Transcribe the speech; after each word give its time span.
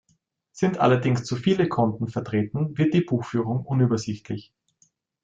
Sind 0.51 0.79
allerdings 0.79 1.25
zu 1.25 1.35
viele 1.35 1.67
Konten 1.67 2.07
vertreten, 2.07 2.75
wird 2.75 2.95
die 2.95 3.01
Buchführung 3.01 3.63
unübersichtlich. 3.63 4.51